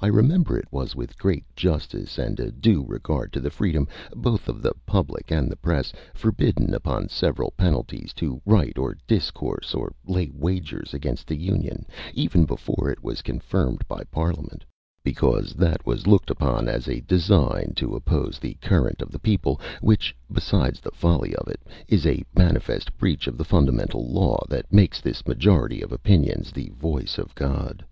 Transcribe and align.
I 0.00 0.06
remember 0.06 0.56
it 0.56 0.68
was 0.70 0.94
with 0.94 1.18
great 1.18 1.44
justice, 1.56 2.18
and 2.18 2.38
a 2.38 2.52
due 2.52 2.84
regard 2.86 3.32
to 3.32 3.40
the 3.40 3.50
freedom, 3.50 3.88
both 4.14 4.48
of 4.48 4.62
the 4.62 4.74
public 4.86 5.32
and 5.32 5.50
the 5.50 5.56
press, 5.56 5.92
forbidden 6.14 6.72
upon 6.72 7.08
several 7.08 7.50
penalties 7.56 8.12
to 8.12 8.40
write, 8.46 8.78
or 8.78 8.96
discourse, 9.08 9.74
or 9.74 9.92
lay 10.06 10.30
wagers 10.32 10.94
against 10.94 11.26
the 11.26 11.44
even 12.14 12.44
before 12.44 12.90
it 12.92 13.02
was 13.02 13.22
confirmed 13.22 13.82
by 13.88 14.04
Parliament; 14.04 14.64
because 15.02 15.52
that 15.54 15.84
was 15.84 16.06
looked 16.06 16.30
upon 16.30 16.68
as 16.68 16.86
a 16.86 17.00
design 17.00 17.72
to 17.74 17.96
oppose 17.96 18.38
the 18.38 18.54
current 18.60 19.02
of 19.02 19.10
the 19.10 19.18
people, 19.18 19.60
which, 19.80 20.14
besides 20.30 20.78
the 20.78 20.92
folly 20.92 21.34
of 21.34 21.48
it, 21.48 21.62
is 21.88 22.06
a 22.06 22.22
manifest 22.38 22.96
breach 22.96 23.26
of 23.26 23.36
the 23.36 23.42
fundamental 23.44 24.06
law, 24.08 24.40
that 24.48 24.72
makes 24.72 25.00
this 25.00 25.26
majority 25.26 25.82
of 25.82 25.90
opinions 25.90 26.52
the 26.52 26.70
voice 26.76 27.18
of 27.18 27.34
God. 27.34 27.84